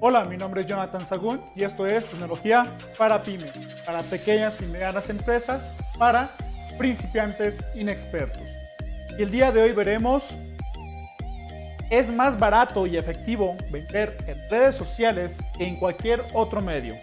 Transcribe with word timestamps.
Hola, 0.00 0.24
mi 0.24 0.38
nombre 0.38 0.62
es 0.62 0.66
Jonathan 0.66 1.04
Sagún 1.04 1.44
y 1.54 1.62
esto 1.62 1.86
es 1.86 2.08
Tecnología 2.08 2.78
para 2.96 3.22
Pymes, 3.22 3.52
para 3.84 4.02
pequeñas 4.02 4.58
y 4.62 4.66
medianas 4.66 5.10
empresas, 5.10 5.60
para 5.98 6.30
principiantes 6.78 7.56
inexpertos. 7.74 8.42
Y 9.18 9.22
el 9.22 9.30
día 9.30 9.52
de 9.52 9.62
hoy 9.62 9.72
veremos, 9.72 10.24
es 11.90 12.10
más 12.10 12.38
barato 12.38 12.86
y 12.86 12.96
efectivo 12.96 13.54
vender 13.70 14.16
en 14.26 14.38
redes 14.48 14.76
sociales 14.76 15.36
que 15.58 15.66
en 15.66 15.76
cualquier 15.76 16.24
otro 16.32 16.62
medio. 16.62 16.94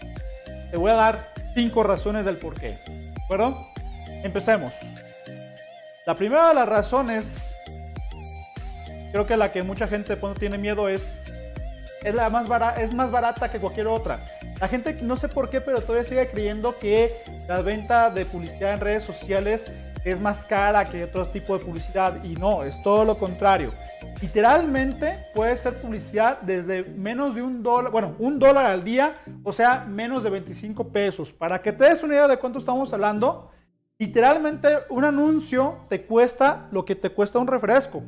Te 0.71 0.78
voy 0.78 0.89
a 0.89 0.96
dar 0.96 1.30
cinco 1.54 1.84
razones 1.84 2.26
del 2.26 2.38
por 2.38 2.60
qué. 2.60 2.80
¿De 2.88 3.21
acuerdo? 3.23 3.68
Empecemos. 4.23 4.73
La 6.07 6.16
primera 6.16 6.48
de 6.48 6.55
las 6.55 6.68
razones, 6.68 7.38
creo 9.12 9.28
que 9.28 9.38
la 9.38 9.52
que 9.52 9.62
mucha 9.62 9.88
gente 9.88 10.18
tiene 10.39 10.57
miedo 10.57 10.89
es 10.89 11.25
es, 12.06 12.16
la 12.16 12.30
más 12.30 12.48
barata, 12.48 12.82
es 12.82 12.94
más 12.94 13.12
barata 13.12 13.50
que 13.50 13.60
cualquier 13.60 13.88
otra. 13.88 14.24
La 14.61 14.68
gente, 14.68 14.98
no 15.02 15.18
sé 15.18 15.28
por 15.28 15.50
qué, 15.50 15.60
pero 15.60 15.82
todavía 15.82 16.07
sigue 16.07 16.29
creyendo 16.29 16.78
que 16.78 17.12
la 17.48 17.62
venta 17.62 18.10
de 18.10 18.25
publicidad 18.25 18.74
en 18.74 18.79
redes 18.79 19.04
sociales 19.04 19.71
es 20.06 20.21
más 20.21 20.46
cara 20.46 20.86
que 20.86 21.04
otro 21.04 21.28
tipo 21.28 21.57
de 21.57 21.65
publicidad. 21.65 22.24
Y 22.24 22.36
no, 22.36 22.64
es 22.64 22.82
todo 22.84 23.04
lo 23.04 23.18
contrario. 23.18 23.71
Literalmente 24.21 25.18
puede 25.34 25.57
ser 25.57 25.82
publicidad 25.82 26.39
desde 26.42 26.84
menos 26.84 27.34
de 27.34 27.42
un 27.42 27.64
dólar, 27.64 27.92
bueno, 27.92 28.15
un 28.20 28.37
dólar 28.37 28.68
al 28.68 28.84
día, 28.84 29.18
o 29.43 29.51
sea, 29.51 29.84
menos 29.86 30.24
de 30.24 30.29
25 30.29 30.90
pesos. 30.90 31.34
Para 31.34 31.62
que 31.62 31.74
te 31.74 31.86
des 31.86 32.03
una 32.03 32.14
idea 32.14 32.28
de 32.28 32.38
cuánto 32.38 32.59
estamos 32.59 32.94
hablando, 32.94 33.52
literalmente 33.98 34.70
un 34.90 35.06
anuncio 35.06 35.76
te 35.90 36.03
cuesta 36.03 36.67
lo 36.72 36.86
que 36.86 36.95
te 36.95 37.09
cuesta 37.09 37.40
un 37.40 37.48
refresco. 37.48 38.03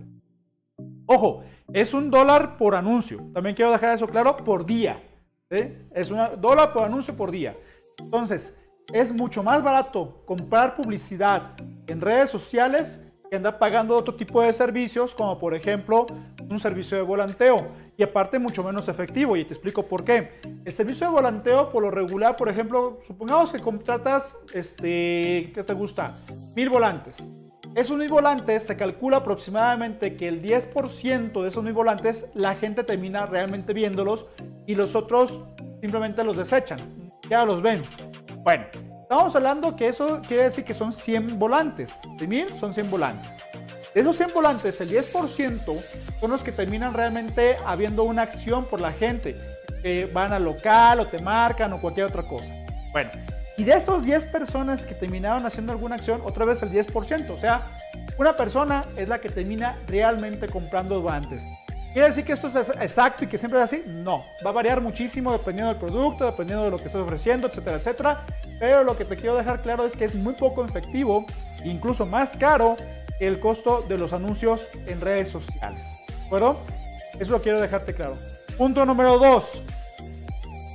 Ojo, 1.10 1.42
es 1.74 1.94
un 1.94 2.12
dólar 2.12 2.58
por 2.58 2.76
anuncio. 2.76 3.20
También 3.34 3.56
quiero 3.56 3.72
dejar 3.72 3.96
eso 3.96 4.08
claro, 4.08 4.36
por 4.38 4.66
día. 4.66 5.02
Es 5.50 6.12
un 6.12 6.20
dólar 6.40 6.74
por 6.74 6.84
anuncio 6.84 7.16
por 7.16 7.32
día. 7.32 7.54
Entonces, 7.98 8.54
es 8.92 9.14
mucho 9.14 9.42
más 9.42 9.64
barato 9.64 10.22
comprar 10.26 10.76
publicidad 10.76 11.54
en 11.88 12.02
redes 12.02 12.30
sociales 12.30 13.02
que 13.30 13.38
andar 13.38 13.58
pagando 13.58 13.96
otro 13.96 14.16
tipo 14.16 14.42
de 14.42 14.52
servicios, 14.52 15.16
como 15.16 15.38
por 15.40 15.54
ejemplo 15.54 16.06
un 16.50 16.60
servicio 16.60 16.98
de 16.98 17.04
volanteo. 17.04 17.70
Y 17.98 18.04
aparte 18.04 18.38
mucho 18.38 18.64
menos 18.64 18.88
efectivo, 18.90 19.36
y 19.38 19.46
te 19.46 19.54
explico 19.54 19.84
por 19.84 20.04
qué. 20.04 20.40
El 20.66 20.74
servicio 20.74 21.08
de 21.08 21.14
volanteo, 21.14 21.72
por 21.72 21.84
lo 21.84 21.90
regular, 21.90 22.36
por 22.36 22.50
ejemplo, 22.50 23.00
supongamos 23.08 23.52
que 23.52 23.60
contratas, 23.60 24.34
este, 24.54 25.52
¿qué 25.56 25.64
te 25.66 25.74
gusta? 25.74 26.14
Mil 26.56 26.70
volantes. 26.70 27.18
Esos 27.78 27.96
mil 27.96 28.10
volantes 28.10 28.64
se 28.64 28.76
calcula 28.76 29.18
aproximadamente 29.18 30.16
que 30.16 30.28
el 30.28 30.42
10% 30.42 31.44
de 31.44 31.48
esos 31.48 31.64
mil 31.64 31.74
volantes 31.74 32.26
la 32.34 32.56
gente 32.56 32.84
termina 32.84 33.28
realmente 33.28 33.72
viéndolos 33.72 34.26
y 34.66 34.74
los 34.74 34.96
otros 34.96 35.42
simplemente 35.80 36.24
los 36.24 36.36
desechan. 36.36 36.80
Ya 37.30 37.46
los 37.46 37.62
ven. 37.62 37.86
Bueno, 38.38 38.66
estamos 39.04 39.36
hablando 39.36 39.76
que 39.76 39.90
eso 39.90 40.24
quiere 40.28 40.46
decir 40.46 40.66
que 40.66 40.74
son 40.74 40.92
100 40.92 41.38
volantes. 41.38 41.92
De 42.18 42.26
mil 42.26 42.48
son 42.60 42.74
100 42.74 42.90
volantes. 42.90 43.32
De 43.94 44.02
esos 44.02 44.18
100 44.18 44.34
volantes, 44.34 44.82
el 44.82 44.90
10% 44.90 45.84
son 46.20 46.32
los 46.32 46.42
que 46.42 46.52
terminan 46.52 46.96
realmente 46.96 47.58
habiendo 47.64 48.06
una 48.06 48.24
acción 48.24 48.66
por 48.66 48.82
la 48.82 48.92
gente. 48.92 49.40
Que 49.84 50.08
van 50.08 50.34
al 50.34 50.46
local 50.46 51.02
o 51.02 51.06
te 51.06 51.22
marcan 51.22 51.74
o 51.74 51.80
cualquier 51.80 52.08
otra 52.08 52.24
cosa. 52.24 52.52
Bueno, 52.92 53.12
y 53.58 53.64
de 53.64 53.74
esos 53.74 54.06
10 54.06 54.28
personas 54.28 54.86
que 54.86 54.94
terminaron 54.94 55.46
haciendo 55.46 55.72
alguna 55.72 55.96
acción, 55.96 56.22
otra 56.24 56.46
vez 56.46 56.62
el 56.62 56.72
10%. 56.72 57.32
O 57.32 57.40
sea, 57.40 57.68
una 58.18 58.38
persona 58.38 58.86
es 58.96 59.10
la 59.10 59.20
que 59.20 59.30
termina 59.30 59.76
realmente 59.88 60.48
comprando 60.48 61.02
guantes. 61.02 61.42
¿Quiere 61.92 62.10
decir 62.10 62.26
que 62.26 62.34
esto 62.34 62.48
es 62.48 62.70
exacto 62.70 63.24
y 63.24 63.28
que 63.28 63.40
siempre 63.40 63.60
es 63.60 63.66
así? 63.66 63.84
No, 63.88 64.24
va 64.46 64.52
a 64.52 64.54
variar 64.54 64.80
muchísimo 64.80 65.32
dependiendo 65.32 65.74
del 65.74 65.82
producto, 65.82 66.28
dependiendo 66.28 66.66
de 66.66 66.70
lo 66.70 66.78
que 66.78 66.86
estás 66.86 67.02
ofreciendo, 67.02 67.48
etcétera, 67.48 67.78
etcétera. 67.78 68.26
Pero 68.60 68.84
lo 68.84 68.96
que 68.96 69.06
te 69.06 69.16
quiero 69.16 69.36
dejar 69.36 69.64
claro 69.64 69.88
es 69.88 69.94
que 69.94 70.06
es 70.06 70.14
muy 70.14 70.34
poco 70.34 70.64
efectivo, 70.64 71.26
incluso 71.66 72.06
más 72.06 72.38
caro 72.38 72.78
el 73.20 73.40
costo 73.40 73.84
de 73.88 73.98
los 73.98 74.14
anuncios 74.14 74.68
en 74.86 75.02
redes 75.02 75.30
sociales. 75.30 75.82
¿De 76.08 76.26
acuerdo? 76.28 76.60
Eso 77.20 77.32
lo 77.32 77.42
quiero 77.42 77.60
dejarte 77.60 77.96
claro. 77.96 78.16
Punto 78.56 78.86
número 78.86 79.18
2. 79.18 79.64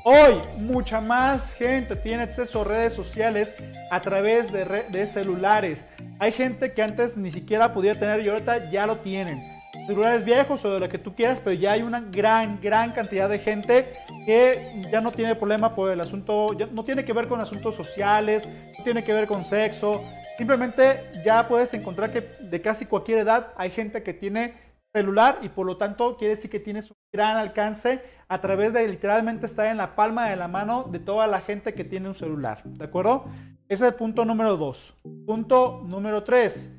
Hoy 0.04 0.34
mucha 0.58 1.00
más 1.00 1.54
gente 1.54 1.94
tiene 1.94 2.24
acceso 2.24 2.62
a 2.62 2.64
redes 2.64 2.92
sociales 2.92 3.54
a 3.88 4.00
través 4.00 4.50
de, 4.50 5.06
celulares. 5.06 5.86
Hay 6.18 6.32
gente 6.32 6.72
que 6.72 6.82
antes 6.82 7.16
ni 7.16 7.30
siquiera 7.30 7.72
podía 7.72 7.94
tener 7.94 8.20
y 8.20 8.28
ahorita 8.28 8.68
ya 8.72 8.84
lo 8.84 8.96
tienen. 8.96 9.41
Celulares 9.86 10.24
viejos 10.24 10.64
o 10.64 10.74
de 10.74 10.80
lo 10.80 10.88
que 10.88 10.98
tú 10.98 11.14
quieras, 11.14 11.41
pero 11.42 11.54
ya 11.54 11.72
hay 11.72 11.82
una 11.82 12.00
gran, 12.00 12.60
gran 12.60 12.91
cantidad 12.91 13.28
de 13.28 13.38
gente 13.38 13.92
que 14.26 14.82
ya 14.91 15.00
no 15.00 15.12
tiene 15.12 15.36
problema 15.36 15.72
por 15.72 15.92
el 15.92 16.00
asunto, 16.00 16.52
ya 16.58 16.66
no 16.66 16.84
tiene 16.84 17.04
que 17.04 17.12
ver 17.12 17.28
con 17.28 17.41
asuntos 17.41 17.76
sociales, 17.76 18.48
no 18.76 18.82
tiene 18.82 19.04
que 19.04 19.12
ver 19.12 19.28
con 19.28 19.44
sexo. 19.44 20.02
Simplemente 20.36 21.10
ya 21.24 21.46
puedes 21.46 21.74
encontrar 21.74 22.12
que 22.12 22.22
de 22.41 22.60
casi 22.60 22.86
cualquier 22.86 23.18
edad 23.18 23.52
hay 23.56 23.70
gente 23.70 24.02
que 24.02 24.14
tiene 24.14 24.54
celular 24.92 25.38
y 25.42 25.48
por 25.48 25.64
lo 25.64 25.76
tanto 25.76 26.16
quiere 26.16 26.34
decir 26.34 26.50
que 26.50 26.58
tienes 26.58 26.91
un 26.91 26.96
gran 27.12 27.36
alcance 27.36 28.00
a 28.26 28.40
través 28.40 28.72
de 28.72 28.88
literalmente 28.88 29.44
estar 29.44 29.66
en 29.66 29.76
la 29.76 29.94
palma 29.94 30.30
de 30.30 30.36
la 30.36 30.48
mano 30.48 30.84
de 30.84 30.98
toda 30.98 31.26
la 31.26 31.42
gente 31.42 31.74
que 31.74 31.84
tiene 31.84 32.08
un 32.08 32.14
celular. 32.14 32.62
¿De 32.64 32.86
acuerdo? 32.86 33.26
Ese 33.68 33.84
es 33.84 33.92
el 33.92 33.94
punto 33.98 34.24
número 34.24 34.56
dos. 34.56 34.94
Punto 35.26 35.82
número 35.84 36.24
tres. 36.24 36.70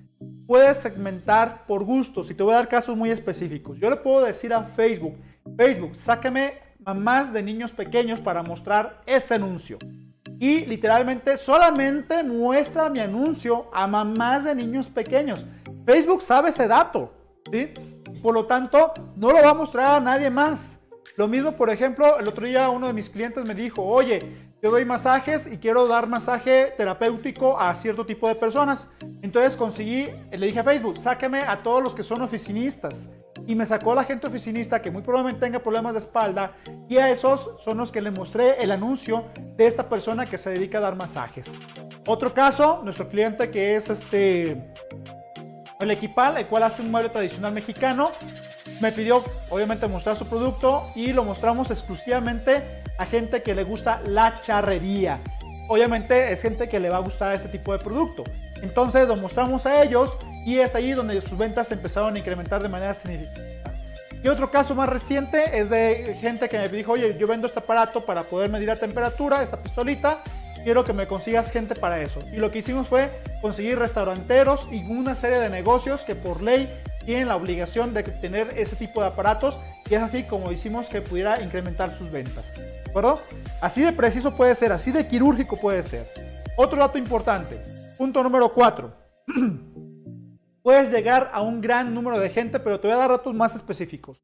Puedes 0.47 0.77
segmentar 0.77 1.67
por 1.67 1.83
gustos 1.83 2.31
y 2.31 2.33
te 2.33 2.41
voy 2.41 2.53
a 2.53 2.57
dar 2.57 2.67
casos 2.67 2.97
muy 2.97 3.11
específicos. 3.11 3.77
Yo 3.77 3.91
le 3.91 3.97
puedo 3.97 4.25
decir 4.25 4.51
a 4.55 4.63
Facebook, 4.63 5.15
Facebook, 5.55 5.95
sáqueme 5.95 6.55
mamás 6.79 7.31
de 7.31 7.43
niños 7.43 7.71
pequeños 7.71 8.19
para 8.19 8.41
mostrar 8.41 9.01
este 9.05 9.35
anuncio. 9.35 9.77
Y 10.39 10.65
literalmente 10.65 11.37
solamente 11.37 12.23
muestra 12.23 12.89
mi 12.89 12.99
anuncio 13.01 13.67
a 13.71 13.85
mamás 13.85 14.45
de 14.45 14.55
niños 14.55 14.89
pequeños. 14.89 15.45
Facebook 15.85 16.23
sabe 16.23 16.49
ese 16.49 16.67
dato. 16.67 17.13
¿sí? 17.51 17.69
Por 18.23 18.33
lo 18.33 18.45
tanto, 18.45 18.93
no 19.17 19.31
lo 19.31 19.43
va 19.43 19.49
a 19.49 19.53
mostrar 19.53 19.97
a 19.97 19.99
nadie 19.99 20.29
más. 20.29 20.79
Lo 21.17 21.27
mismo, 21.27 21.51
por 21.57 21.69
ejemplo, 21.69 22.17
el 22.17 22.27
otro 22.27 22.45
día 22.45 22.69
uno 22.69 22.87
de 22.87 22.93
mis 22.93 23.09
clientes 23.09 23.45
me 23.45 23.53
dijo, 23.53 23.83
oye, 23.83 24.51
yo 24.61 24.71
doy 24.71 24.85
masajes 24.85 25.45
y 25.45 25.57
quiero 25.57 25.85
dar 25.89 26.07
masaje 26.07 26.73
terapéutico 26.77 27.59
a 27.59 27.75
cierto 27.75 28.05
tipo 28.05 28.29
de 28.29 28.35
personas. 28.35 28.87
Entonces 29.21 29.57
conseguí, 29.57 30.07
le 30.31 30.45
dije 30.45 30.61
a 30.61 30.63
Facebook, 30.63 30.97
sáqueme 30.97 31.41
a 31.41 31.61
todos 31.61 31.83
los 31.83 31.93
que 31.93 32.01
son 32.01 32.21
oficinistas. 32.21 33.09
Y 33.45 33.55
me 33.55 33.65
sacó 33.65 33.93
la 33.93 34.05
gente 34.05 34.27
oficinista 34.27 34.81
que 34.81 34.89
muy 34.89 35.01
probablemente 35.01 35.45
tenga 35.45 35.59
problemas 35.59 35.91
de 35.91 35.99
espalda. 35.99 36.55
Y 36.87 36.95
a 36.95 37.09
esos 37.09 37.61
son 37.61 37.77
los 37.77 37.91
que 37.91 38.01
le 38.01 38.11
mostré 38.11 38.63
el 38.63 38.71
anuncio 38.71 39.25
de 39.57 39.67
esta 39.67 39.89
persona 39.89 40.27
que 40.27 40.37
se 40.37 40.51
dedica 40.51 40.77
a 40.77 40.81
dar 40.81 40.95
masajes. 40.95 41.47
Otro 42.07 42.33
caso, 42.33 42.79
nuestro 42.85 43.09
cliente 43.09 43.51
que 43.51 43.75
es 43.75 43.89
este 43.89 44.73
el 45.83 45.91
Equipal, 45.91 46.37
el 46.37 46.47
cual 46.47 46.63
hace 46.63 46.81
un 46.81 46.91
mueble 46.91 47.09
tradicional 47.09 47.53
mexicano. 47.53 48.11
Me 48.79 48.91
pidió, 48.91 49.23
obviamente, 49.49 49.87
mostrar 49.87 50.17
su 50.17 50.27
producto 50.27 50.89
y 50.95 51.13
lo 51.13 51.23
mostramos 51.23 51.71
exclusivamente 51.71 52.61
a 52.97 53.05
gente 53.05 53.43
que 53.43 53.55
le 53.55 53.63
gusta 53.63 54.01
la 54.05 54.41
charrería. 54.41 55.19
Obviamente 55.67 56.31
es 56.31 56.41
gente 56.41 56.67
que 56.67 56.79
le 56.79 56.89
va 56.89 56.97
a 56.97 57.01
gustar 57.01 57.33
este 57.33 57.49
tipo 57.49 57.71
de 57.71 57.79
producto. 57.79 58.23
Entonces 58.61 59.07
lo 59.07 59.15
mostramos 59.15 59.65
a 59.65 59.83
ellos 59.83 60.15
y 60.45 60.57
es 60.57 60.75
ahí 60.75 60.91
donde 60.91 61.19
sus 61.21 61.37
ventas 61.37 61.71
empezaron 61.71 62.15
a 62.15 62.19
incrementar 62.19 62.61
de 62.61 62.69
manera 62.69 62.93
significativa. 62.93 63.53
Y 64.23 64.29
otro 64.29 64.49
caso 64.49 64.73
más 64.73 64.87
reciente 64.87 65.59
es 65.59 65.69
de 65.69 66.17
gente 66.21 66.47
que 66.47 66.57
me 66.57 66.69
dijo, 66.69 66.93
oye, 66.93 67.17
yo 67.17 67.27
vendo 67.27 67.47
este 67.47 67.59
aparato 67.59 68.05
para 68.05 68.23
poder 68.23 68.49
medir 68.49 68.69
la 68.69 68.77
temperatura, 68.77 69.43
esta 69.43 69.57
pistolita, 69.57 70.19
quiero 70.63 70.83
que 70.83 70.93
me 70.93 71.07
consigas 71.07 71.51
gente 71.51 71.75
para 71.75 72.01
eso. 72.01 72.19
Y 72.31 72.37
lo 72.37 72.51
que 72.51 72.59
hicimos 72.59 72.87
fue 72.87 73.09
conseguir 73.41 73.77
restauranteros 73.77 74.67
y 74.71 74.83
una 74.83 75.15
serie 75.15 75.39
de 75.39 75.49
negocios 75.49 76.01
que 76.01 76.15
por 76.15 76.41
ley 76.41 76.69
tienen 77.05 77.27
la 77.27 77.35
obligación 77.35 77.93
de 77.93 78.03
tener 78.03 78.53
ese 78.57 78.75
tipo 78.75 79.01
de 79.01 79.07
aparatos 79.07 79.55
y 79.89 79.95
es 79.95 80.01
así 80.01 80.23
como 80.23 80.51
hicimos 80.51 80.87
que 80.87 81.01
pudiera 81.01 81.41
incrementar 81.41 81.97
sus 81.97 82.11
ventas. 82.11 82.53
¿De 82.55 82.89
acuerdo? 82.89 83.19
Así 83.61 83.81
de 83.81 83.91
preciso 83.91 84.35
puede 84.35 84.55
ser, 84.55 84.71
así 84.71 84.91
de 84.91 85.07
quirúrgico 85.07 85.57
puede 85.57 85.83
ser. 85.83 86.07
Otro 86.55 86.79
dato 86.79 86.97
importante, 86.97 87.61
punto 87.97 88.23
número 88.23 88.49
4. 88.53 88.93
Puedes 90.63 90.91
llegar 90.91 91.29
a 91.33 91.41
un 91.41 91.59
gran 91.59 91.93
número 91.93 92.19
de 92.19 92.29
gente, 92.29 92.57
pero 92.59 92.79
te 92.79 92.87
voy 92.87 92.95
a 92.95 92.99
dar 92.99 93.09
datos 93.09 93.33
más 93.33 93.53
específicos. 93.53 94.21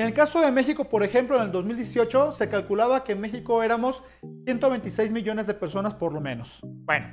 En 0.00 0.06
el 0.06 0.14
caso 0.14 0.40
de 0.40 0.50
México, 0.50 0.84
por 0.84 1.02
ejemplo, 1.02 1.36
en 1.36 1.42
el 1.42 1.52
2018 1.52 2.32
se 2.32 2.48
calculaba 2.48 3.04
que 3.04 3.12
en 3.12 3.20
México 3.20 3.62
éramos 3.62 4.02
126 4.46 5.12
millones 5.12 5.46
de 5.46 5.52
personas 5.52 5.92
por 5.92 6.14
lo 6.14 6.22
menos. 6.22 6.58
Bueno, 6.62 7.06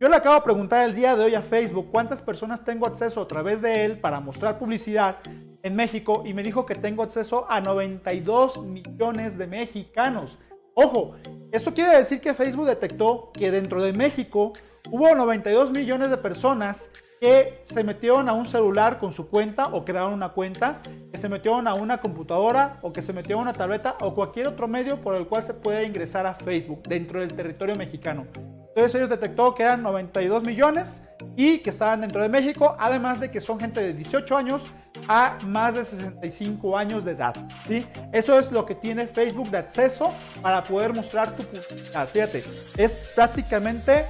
yo 0.00 0.08
le 0.08 0.16
acabo 0.16 0.36
de 0.36 0.40
preguntar 0.40 0.86
el 0.88 0.94
día 0.94 1.14
de 1.14 1.24
hoy 1.24 1.34
a 1.34 1.42
Facebook 1.42 1.90
cuántas 1.92 2.22
personas 2.22 2.64
tengo 2.64 2.86
acceso 2.86 3.20
a 3.20 3.28
través 3.28 3.60
de 3.60 3.84
él 3.84 4.00
para 4.00 4.18
mostrar 4.20 4.58
publicidad 4.58 5.16
en 5.62 5.76
México 5.76 6.22
y 6.24 6.32
me 6.32 6.42
dijo 6.42 6.64
que 6.64 6.74
tengo 6.74 7.02
acceso 7.02 7.44
a 7.50 7.60
92 7.60 8.64
millones 8.64 9.36
de 9.36 9.46
mexicanos. 9.46 10.38
Ojo, 10.72 11.16
esto 11.50 11.74
quiere 11.74 11.98
decir 11.98 12.22
que 12.22 12.32
Facebook 12.32 12.64
detectó 12.64 13.30
que 13.34 13.50
dentro 13.50 13.82
de 13.82 13.92
México 13.92 14.54
hubo 14.90 15.14
92 15.14 15.70
millones 15.70 16.08
de 16.08 16.16
personas 16.16 16.88
que 17.22 17.62
se 17.66 17.84
metieron 17.84 18.28
a 18.28 18.32
un 18.32 18.46
celular 18.46 18.98
con 18.98 19.12
su 19.12 19.28
cuenta 19.28 19.66
o 19.66 19.84
crearon 19.84 20.12
una 20.12 20.30
cuenta, 20.30 20.80
que 21.12 21.16
se 21.16 21.28
metieron 21.28 21.68
a 21.68 21.74
una 21.74 21.98
computadora 21.98 22.78
o 22.82 22.92
que 22.92 23.00
se 23.00 23.12
metieron 23.12 23.46
a 23.46 23.50
una 23.50 23.52
tableta 23.56 23.94
o 24.00 24.12
cualquier 24.12 24.48
otro 24.48 24.66
medio 24.66 25.00
por 25.00 25.14
el 25.14 25.28
cual 25.28 25.44
se 25.44 25.54
puede 25.54 25.84
ingresar 25.84 26.26
a 26.26 26.34
Facebook 26.34 26.82
dentro 26.82 27.20
del 27.20 27.32
territorio 27.32 27.76
mexicano. 27.76 28.26
Entonces 28.34 28.96
ellos 28.96 29.08
detectó 29.08 29.54
que 29.54 29.62
eran 29.62 29.84
92 29.84 30.42
millones 30.42 31.00
y 31.36 31.60
que 31.60 31.70
estaban 31.70 32.00
dentro 32.00 32.20
de 32.22 32.28
México, 32.28 32.74
además 32.76 33.20
de 33.20 33.30
que 33.30 33.40
son 33.40 33.60
gente 33.60 33.80
de 33.80 33.92
18 33.92 34.36
años 34.36 34.66
a 35.06 35.38
más 35.44 35.74
de 35.74 35.84
65 35.84 36.76
años 36.76 37.04
de 37.04 37.12
edad. 37.12 37.34
¿sí? 37.68 37.86
Eso 38.10 38.36
es 38.36 38.50
lo 38.50 38.66
que 38.66 38.74
tiene 38.74 39.06
Facebook 39.06 39.48
de 39.48 39.58
acceso 39.58 40.12
para 40.42 40.64
poder 40.64 40.92
mostrar 40.92 41.36
tu 41.36 41.44
publicidad. 41.44 42.08
Fíjate, 42.08 42.42
es 42.76 43.12
prácticamente 43.14 44.06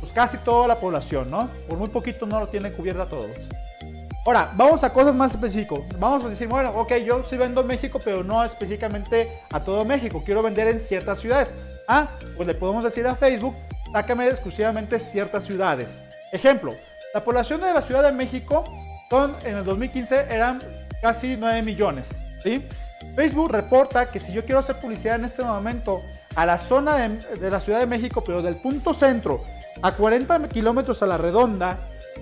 pues 0.00 0.12
casi 0.12 0.38
toda 0.38 0.68
la 0.68 0.78
población, 0.78 1.30
¿no? 1.30 1.48
Por 1.68 1.78
muy 1.78 1.88
poquito 1.88 2.26
no 2.26 2.40
lo 2.40 2.48
tienen 2.48 2.72
cubierta 2.72 3.06
todos. 3.06 3.30
Ahora, 4.26 4.50
vamos 4.54 4.84
a 4.84 4.92
cosas 4.92 5.14
más 5.14 5.34
específicas. 5.34 5.78
Vamos 5.98 6.24
a 6.24 6.28
decir, 6.28 6.48
bueno, 6.48 6.70
ok, 6.74 6.96
yo 6.96 7.24
sí 7.24 7.36
vendo 7.36 7.62
en 7.62 7.66
México, 7.66 7.98
pero 8.04 8.22
no 8.22 8.44
específicamente 8.44 9.40
a 9.50 9.60
todo 9.60 9.84
México. 9.84 10.22
Quiero 10.24 10.42
vender 10.42 10.68
en 10.68 10.80
ciertas 10.80 11.20
ciudades. 11.20 11.54
Ah, 11.86 12.08
pues 12.36 12.46
le 12.46 12.54
podemos 12.54 12.84
decir 12.84 13.06
a 13.06 13.14
Facebook, 13.14 13.54
sácame 13.90 14.26
exclusivamente 14.26 15.00
ciertas 15.00 15.44
ciudades. 15.44 15.98
Ejemplo, 16.30 16.72
la 17.14 17.24
población 17.24 17.60
de 17.62 17.72
la 17.72 17.80
Ciudad 17.80 18.02
de 18.02 18.12
México 18.12 18.64
en 19.44 19.56
el 19.56 19.64
2015 19.64 20.26
eran 20.28 20.60
casi 21.00 21.36
9 21.38 21.62
millones. 21.62 22.08
¿sí? 22.42 22.62
Facebook 23.16 23.50
reporta 23.50 24.10
que 24.10 24.20
si 24.20 24.32
yo 24.32 24.44
quiero 24.44 24.58
hacer 24.58 24.76
publicidad 24.76 25.16
en 25.16 25.24
este 25.24 25.42
momento 25.42 26.00
a 26.34 26.44
la 26.44 26.58
zona 26.58 27.08
de 27.08 27.50
la 27.50 27.60
Ciudad 27.60 27.80
de 27.80 27.86
México, 27.86 28.22
pero 28.24 28.42
del 28.42 28.56
punto 28.56 28.92
centro 28.92 29.42
a 29.82 29.92
40 29.92 30.48
kilómetros 30.48 31.02
a 31.02 31.06
la 31.06 31.16
redonda, 31.16 31.78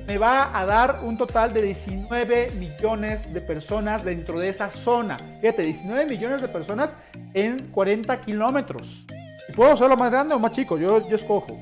me 0.07 0.19
va 0.19 0.57
a 0.57 0.65
dar 0.67 1.01
un 1.03 1.17
total 1.17 1.53
de 1.53 1.63
19 1.63 2.53
millones 2.59 3.33
de 3.33 3.41
personas 3.41 4.05
dentro 4.05 4.39
de 4.39 4.49
esa 4.49 4.71
zona. 4.71 5.17
Fíjate, 5.41 5.63
19 5.63 6.07
millones 6.07 6.43
de 6.43 6.49
personas 6.49 6.97
en 7.35 7.69
40 7.71 8.21
kilómetros. 8.21 9.05
Y 9.49 9.53
puedo 9.53 9.73
hacerlo 9.73 9.97
más 9.97 10.11
grande 10.11 10.35
o 10.35 10.39
más 10.39 10.53
chico, 10.53 10.79
yo, 10.79 11.09
yo 11.09 11.17
escojo. 11.17 11.59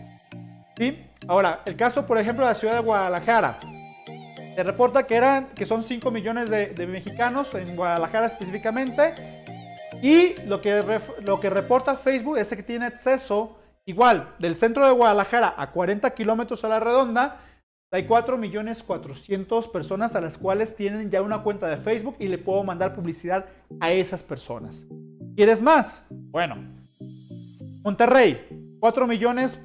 ¿Sí? 0.77 1.07
Ahora, 1.29 1.63
el 1.65 1.77
caso, 1.77 2.07
por 2.07 2.19
ejemplo, 2.19 2.45
de 2.45 2.53
la 2.53 2.59
ciudad 2.59 2.75
de 2.75 2.81
Guadalajara. 2.81 3.59
Se 4.55 4.63
reporta 4.63 5.07
que, 5.07 5.17
eran, 5.17 5.47
que 5.55 5.67
son 5.67 5.83
5 5.83 6.11
millones 6.11 6.51
de, 6.51 6.69
de 6.69 6.87
mexicanos 6.87 7.55
en 7.55 7.75
Guadalajara 7.75 8.27
específicamente. 8.27 9.15
Y 10.03 10.35
lo 10.47 10.61
que, 10.61 11.01
lo 11.23 11.41
que 11.41 11.51
reporta 11.51 11.97
Facebook 11.97 12.37
es 12.39 12.49
que 12.49 12.63
tiene 12.63 12.87
acceso 12.87 13.57
Igual, 13.87 14.35
del 14.39 14.57
centro 14.57 14.87
de 14.87 14.93
Guadalajara 14.93 15.55
a 15.57 15.71
40 15.71 16.15
kilómetros 16.15 16.65
a 16.65 16.69
la 16.69 16.81
redonda, 16.81 17.41
hay 17.93 18.07
4 18.07 18.39
millones 18.39 18.83
400 18.83 19.69
personas 19.69 20.17
a 20.17 20.21
las 20.21 20.39
cuales 20.39 20.75
tienen 20.75 21.11
ya 21.11 21.23
una 21.23 21.43
cuenta 21.43 21.69
de 21.69 21.77
Facebook 21.77 22.17
y 22.19 22.27
le 22.27 22.39
puedo 22.39 22.65
mandar 22.65 22.95
publicidad 22.95 23.45
a 23.81 23.93
esas 23.93 24.23
personas. 24.23 24.87
¿Quieres 25.37 25.63
más? 25.63 26.05
Bueno, 26.11 26.57
Monterrey, 27.85 28.79
4 28.81 29.07
millones, 29.07 29.61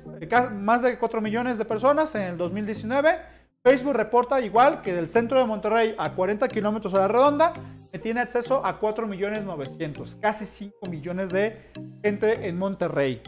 más 0.52 0.82
de 0.82 1.00
4 1.00 1.22
millones 1.22 1.58
de 1.58 1.66
personas 1.66 2.14
en 2.16 2.24
el 2.24 2.38
2019. 2.38 3.18
Facebook 3.64 3.94
reporta 3.94 4.42
igual 4.42 4.82
que 4.82 4.94
del 4.94 5.10
centro 5.10 5.40
de 5.40 5.46
Monterrey 5.46 5.96
a 5.98 6.14
40 6.14 6.48
kilómetros 6.50 6.94
a 6.94 7.00
la 7.00 7.08
redonda, 7.08 7.54
que 7.92 8.00
tiene 8.00 8.20
acceso 8.20 8.64
a 8.66 8.80
4 8.80 9.08
millones 9.08 9.44
900, 9.44 10.18
casi 10.22 10.46
5 10.46 10.90
millones 10.90 11.30
de 11.30 11.58
gente 12.04 12.48
en 12.48 12.60
Monterrey. 12.60 13.22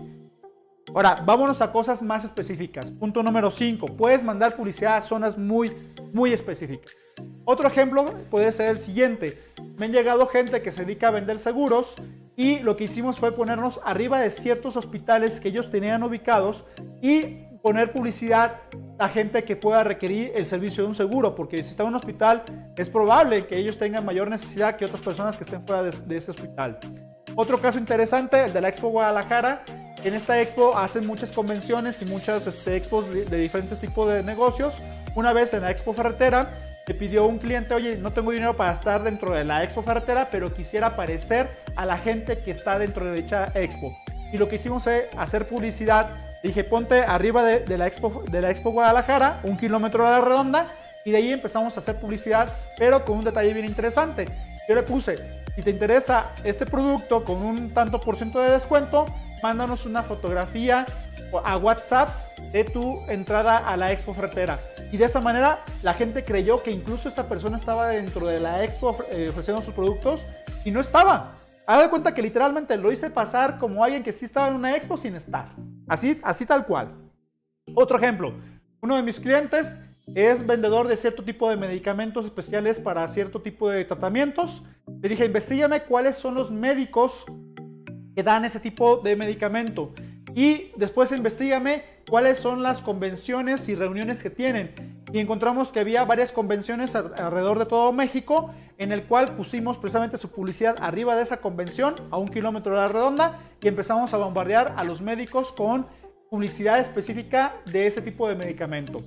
Ahora, 0.93 1.23
vámonos 1.25 1.61
a 1.61 1.71
cosas 1.71 2.01
más 2.01 2.25
específicas. 2.25 2.91
Punto 2.91 3.23
número 3.23 3.49
5. 3.49 3.85
Puedes 3.95 4.23
mandar 4.23 4.55
publicidad 4.57 4.97
a 4.97 5.01
zonas 5.01 5.37
muy, 5.37 5.71
muy 6.11 6.33
específicas. 6.33 6.93
Otro 7.45 7.69
ejemplo 7.69 8.05
puede 8.29 8.51
ser 8.51 8.71
el 8.71 8.77
siguiente. 8.77 9.39
Me 9.77 9.85
han 9.85 9.93
llegado 9.93 10.27
gente 10.27 10.61
que 10.61 10.71
se 10.73 10.83
dedica 10.83 11.07
a 11.07 11.11
vender 11.11 11.39
seguros 11.39 11.95
y 12.35 12.59
lo 12.59 12.75
que 12.75 12.85
hicimos 12.85 13.19
fue 13.19 13.31
ponernos 13.31 13.79
arriba 13.85 14.19
de 14.19 14.31
ciertos 14.31 14.75
hospitales 14.75 15.39
que 15.39 15.47
ellos 15.47 15.69
tenían 15.69 16.03
ubicados 16.03 16.65
y 17.01 17.45
poner 17.63 17.93
publicidad 17.93 18.55
a 18.99 19.07
gente 19.07 19.43
que 19.45 19.55
pueda 19.55 19.85
requerir 19.85 20.33
el 20.35 20.45
servicio 20.45 20.83
de 20.83 20.89
un 20.89 20.95
seguro, 20.95 21.35
porque 21.35 21.63
si 21.63 21.69
está 21.69 21.83
en 21.83 21.89
un 21.89 21.95
hospital 21.95 22.43
es 22.75 22.89
probable 22.89 23.45
que 23.45 23.57
ellos 23.57 23.77
tengan 23.77 24.03
mayor 24.03 24.29
necesidad 24.29 24.75
que 24.75 24.85
otras 24.85 25.01
personas 25.01 25.37
que 25.37 25.43
estén 25.43 25.65
fuera 25.65 25.83
de, 25.83 25.91
de 25.91 26.17
ese 26.17 26.31
hospital. 26.31 26.79
Otro 27.35 27.59
caso 27.59 27.77
interesante, 27.77 28.45
el 28.45 28.53
de 28.53 28.61
la 28.61 28.69
Expo 28.69 28.89
Guadalajara, 28.89 29.63
en 30.03 30.13
esta 30.13 30.41
expo 30.41 30.77
hacen 30.77 31.05
muchas 31.05 31.31
convenciones 31.31 32.01
y 32.01 32.05
muchas 32.05 32.47
este, 32.47 32.75
expos 32.75 33.11
de, 33.11 33.37
diferentes 33.37 33.79
tipos 33.79 34.09
de 34.11 34.23
negocios. 34.23 34.73
Una 35.15 35.33
vez 35.33 35.53
en 35.53 35.61
la 35.61 35.71
expo 35.71 35.93
ferretera, 35.93 36.49
te 36.85 36.93
pidió 36.93 37.25
un 37.25 37.37
cliente, 37.37 37.73
oye, 37.73 37.97
no 37.97 38.11
tengo 38.11 38.31
dinero 38.31 38.55
para 38.55 38.73
estar 38.73 39.03
dentro 39.03 39.33
de 39.33 39.43
la 39.43 39.63
expo 39.63 39.83
ferretera, 39.83 40.29
pero 40.31 40.53
quisiera 40.53 40.87
aparecer 40.87 41.49
a 41.75 41.85
la 41.85 41.97
gente 41.97 42.39
que 42.39 42.51
está 42.51 42.79
dentro 42.79 43.05
de 43.05 43.21
dicha 43.21 43.51
expo. 43.53 43.95
Y 44.33 44.37
lo 44.37 44.47
que 44.47 44.55
hicimos 44.55 44.83
fue 44.83 45.09
hacer 45.17 45.47
publicidad. 45.47 46.09
Dije, 46.41 46.63
ponte 46.63 47.01
arriba 47.01 47.43
de, 47.43 47.77
la, 47.77 47.85
expo, 47.85 48.23
de 48.29 48.41
la 48.41 48.49
expo 48.49 48.71
Guadalajara, 48.71 49.41
un 49.43 49.57
kilómetro 49.57 50.07
a 50.07 50.11
la 50.11 50.21
redonda, 50.21 50.65
y 51.05 51.11
de 51.11 51.17
ahí 51.17 51.31
empezamos 51.31 51.75
a 51.75 51.79
hacer 51.81 51.99
publicidad, 51.99 52.49
pero 52.77 53.05
con 53.05 53.19
un 53.19 53.25
detalle 53.25 53.53
bien 53.53 53.65
interesante. 53.65 54.25
Yo 54.67 54.75
le 54.75 54.83
puse, 54.83 55.17
si 55.55 55.61
te 55.61 55.69
interesa 55.69 56.31
este 56.43 56.65
producto 56.65 57.23
con 57.23 57.37
un 57.37 57.71
tanto 57.73 57.99
por 57.99 58.15
ciento 58.15 58.39
de 58.39 58.51
descuento, 58.51 59.05
mándanos 59.41 59.85
una 59.85 60.03
fotografía 60.03 60.85
a 61.43 61.57
WhatsApp 61.57 62.09
de 62.51 62.63
tu 62.63 62.99
entrada 63.07 63.57
a 63.57 63.77
la 63.77 63.91
expo 63.91 64.13
fretera. 64.13 64.59
Y 64.91 64.97
de 64.97 65.05
esa 65.05 65.21
manera 65.21 65.59
la 65.83 65.93
gente 65.93 66.23
creyó 66.23 66.61
que 66.61 66.71
incluso 66.71 67.07
esta 67.07 67.27
persona 67.29 67.57
estaba 67.57 67.87
dentro 67.87 68.27
de 68.27 68.39
la 68.39 68.63
expo 68.63 68.95
eh, 69.11 69.29
ofreciendo 69.29 69.61
sus 69.61 69.73
productos 69.73 70.21
y 70.65 70.71
no 70.71 70.81
estaba. 70.81 71.31
Haz 71.67 71.83
de 71.83 71.89
cuenta 71.89 72.13
que 72.13 72.21
literalmente 72.21 72.75
lo 72.75 72.91
hice 72.91 73.09
pasar 73.09 73.57
como 73.57 73.83
alguien 73.83 74.03
que 74.03 74.13
sí 74.13 74.25
estaba 74.25 74.49
en 74.49 74.55
una 74.55 74.75
expo 74.75 74.97
sin 74.97 75.15
estar. 75.15 75.49
Así, 75.87 76.19
así 76.23 76.45
tal 76.45 76.65
cual. 76.65 76.91
Otro 77.73 77.97
ejemplo. 77.97 78.33
Uno 78.81 78.95
de 78.95 79.03
mis 79.03 79.19
clientes 79.19 79.73
es 80.15 80.45
vendedor 80.45 80.87
de 80.87 80.97
cierto 80.97 81.23
tipo 81.23 81.49
de 81.49 81.55
medicamentos 81.55 82.25
especiales 82.25 82.79
para 82.79 83.07
cierto 83.07 83.41
tipo 83.41 83.69
de 83.69 83.85
tratamientos. 83.85 84.63
Le 85.01 85.09
dije, 85.09 85.25
investigame 85.25 85.83
cuáles 85.83 86.17
son 86.17 86.35
los 86.35 86.51
médicos 86.51 87.23
que 88.15 88.23
dan 88.23 88.45
ese 88.45 88.59
tipo 88.59 88.97
de 88.97 89.15
medicamento. 89.15 89.93
Y 90.35 90.67
después 90.77 91.11
investigame 91.11 91.83
cuáles 92.09 92.39
son 92.39 92.63
las 92.63 92.81
convenciones 92.81 93.67
y 93.69 93.75
reuniones 93.75 94.23
que 94.23 94.29
tienen. 94.29 94.73
Y 95.11 95.19
encontramos 95.19 95.71
que 95.71 95.81
había 95.81 96.05
varias 96.05 96.31
convenciones 96.31 96.95
alrededor 96.95 97.59
de 97.59 97.65
todo 97.65 97.91
México, 97.91 98.53
en 98.77 98.91
el 98.91 99.03
cual 99.03 99.35
pusimos 99.35 99.77
precisamente 99.77 100.17
su 100.17 100.29
publicidad 100.29 100.75
arriba 100.79 101.15
de 101.15 101.23
esa 101.23 101.37
convención, 101.37 101.95
a 102.09 102.17
un 102.17 102.27
kilómetro 102.27 102.73
de 102.73 102.79
la 102.79 102.87
redonda, 102.87 103.39
y 103.61 103.67
empezamos 103.67 104.13
a 104.13 104.17
bombardear 104.17 104.73
a 104.77 104.83
los 104.83 105.01
médicos 105.01 105.51
con 105.51 105.85
publicidad 106.31 106.79
específica 106.79 107.55
de 107.65 107.87
ese 107.87 108.01
tipo 108.01 108.25
de 108.25 108.35
medicamento. 108.35 109.01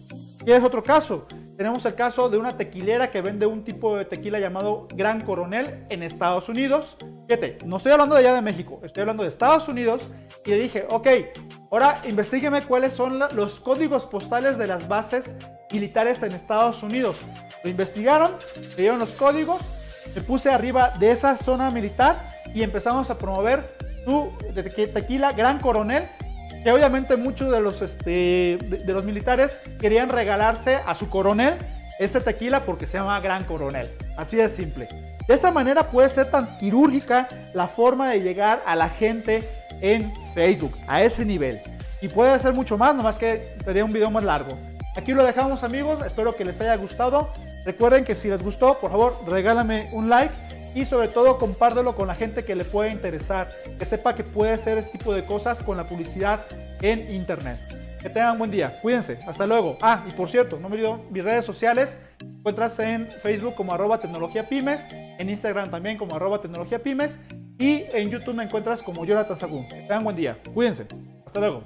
Y 0.45 0.53
es 0.53 0.63
otro 0.63 0.85
caso. 0.85 1.27
Tenemos 1.57 1.83
el 1.87 1.95
caso 1.95 2.29
de 2.29 2.37
una 2.37 2.59
tequilera 2.59 3.11
que 3.11 3.23
vende 3.23 3.47
un 3.47 3.65
tipo 3.65 3.97
de 3.97 4.05
tequila 4.05 4.39
llamado 4.39 4.87
Gran 4.95 5.23
Coronel 5.23 5.87
en 5.89 6.03
Estados 6.03 6.51
Unidos. 6.51 6.99
Fíjate, 7.27 7.57
no 7.65 7.79
estoy 7.79 7.93
hablando 7.93 8.15
de 8.15 8.21
allá 8.21 8.35
de 8.35 8.43
México, 8.43 8.79
estoy 8.83 9.01
hablando 9.01 9.23
de 9.23 9.31
Estados 9.31 9.67
Unidos. 9.69 10.03
Y 10.45 10.51
le 10.51 10.59
dije, 10.59 10.85
ok, 10.91 11.09
ahora 11.71 12.03
investigueme 12.07 12.67
cuáles 12.67 12.93
son 12.93 13.19
los 13.19 13.59
códigos 13.59 14.05
postales 14.05 14.59
de 14.59 14.67
las 14.67 14.87
bases 14.87 15.35
militares 15.73 16.23
en 16.23 16.35
Estados 16.35 16.83
Unidos. 16.83 17.17
Lo 17.63 17.71
investigaron, 17.71 18.33
le 18.77 18.77
dieron 18.77 18.99
los 18.99 19.13
códigos, 19.13 19.63
me 20.15 20.21
puse 20.21 20.51
arriba 20.51 20.93
de 21.01 21.13
esa 21.13 21.39
zona 21.39 21.71
militar 21.71 22.19
y 22.55 22.63
empezamos 22.63 23.09
a 23.09 23.17
promover 23.17 23.79
su 24.05 24.31
tequila 24.93 25.33
Gran 25.33 25.59
Coronel 25.59 26.07
que 26.65 26.73
obviamente 26.73 27.17
muchos 27.17 27.51
de 27.51 27.61
los, 27.61 27.83
este, 27.83 28.57
de, 28.59 28.93
los 28.93 29.05
militares 29.05 29.59
querían 29.79 30.09
regalarse 30.09 30.77
a 30.77 30.95
su 30.95 31.11
coronel 31.11 31.55
ese 31.99 32.23
tequila 32.23 32.61
porque 32.61 32.87
se 32.87 32.97
llama 32.97 33.21
Gran 33.21 33.45
Coronel. 33.45 33.91
Así 34.17 34.37
de 34.39 34.49
simple. 34.49 34.89
De 35.29 35.35
esa 35.35 35.51
manera 35.51 35.91
puede 35.91 36.09
ser 36.09 36.31
tan 36.31 36.59
quirúrgica 36.59 37.29
la 37.53 37.69
forma 37.69 38.11
de 38.11 38.21
llegar 38.21 38.63
a 38.67 38.77
la 38.77 38.89
gente 38.89 39.47
en 39.83 40.11
Facebook, 40.33 40.75
a 40.89 41.03
ese 41.03 41.27
nivel. 41.27 41.61
Y 42.01 42.09
puede 42.09 42.39
ser 42.41 42.55
mucho 42.55 42.79
más, 42.79 42.95
nomás 42.95 43.19
que 43.19 43.57
sería 43.63 43.85
un 43.85 43.93
video 43.93 44.11
más 44.11 44.25
largo. 44.25 44.57
Aquí 44.97 45.13
lo 45.13 45.23
dejamos 45.23 45.63
amigos, 45.65 46.03
espero 46.05 46.35
que 46.35 46.47
les 46.47 46.59
haya 46.63 46.77
gustado. 46.77 47.31
Recuerden 47.67 48.05
que 48.05 48.15
si 48.15 48.29
les 48.29 48.43
gustó, 48.43 48.79
por 48.79 48.91
favor, 48.91 49.21
regálame 49.27 49.89
un 49.93 50.09
like 50.09 50.33
y 50.75 50.85
sobre 50.85 51.09
todo 51.09 51.39
compártelo 51.39 51.95
con 51.95 52.09
la 52.09 52.15
gente 52.15 52.45
que 52.45 52.55
le 52.55 52.65
pueda 52.65 52.91
interesar, 52.91 53.49
que 53.79 53.87
sepa 53.87 54.15
que 54.15 54.25
puede 54.25 54.53
hacer 54.53 54.79
este 54.79 54.99
tipo 54.99 55.15
de 55.15 55.25
cosas 55.25 55.63
con 55.63 55.77
la 55.77 55.89
publicidad 55.89 56.41
en 56.83 57.13
internet. 57.13 57.59
Que 58.01 58.11
tengan 58.11 58.37
buen 58.37 58.51
día, 58.51 58.79
cuídense, 58.83 59.19
hasta 59.27 59.47
luego. 59.47 59.79
Ah, 59.81 60.05
y 60.07 60.13
por 60.13 60.29
cierto, 60.29 60.59
no 60.61 60.69
me 60.69 60.77
olvido, 60.77 61.01
mis 61.11 61.25
redes 61.25 61.45
sociales, 61.45 61.97
encuentras 62.21 62.79
en 62.79 63.07
Facebook 63.07 63.55
como 63.55 63.73
arroba 63.73 63.99
tecnología 63.99 64.49
pymes, 64.49 64.85
en 64.91 65.31
Instagram 65.31 65.71
también 65.71 65.97
como 65.97 66.15
arroba 66.17 66.41
tecnología 66.41 66.83
pymes, 66.83 67.17
Y 67.59 67.85
en 67.93 68.11
YouTube 68.11 68.35
me 68.35 68.43
encuentras 68.45 68.83
como 68.83 69.05
Jonathan 69.05 69.37
Sagún. 69.37 69.69
Tengan 69.69 70.03
buen 70.03 70.17
día. 70.17 70.37
Cuídense. 70.53 70.87
Hasta 71.25 71.39
luego. 71.39 71.63